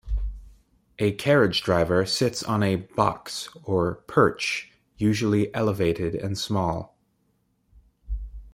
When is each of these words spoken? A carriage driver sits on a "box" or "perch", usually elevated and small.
A 0.97 1.11
carriage 1.11 1.61
driver 1.61 2.07
sits 2.07 2.41
on 2.41 2.63
a 2.63 2.77
"box" 2.77 3.49
or 3.63 3.97
"perch", 4.07 4.71
usually 4.97 5.53
elevated 5.53 6.15
and 6.15 6.35
small. 6.39 6.97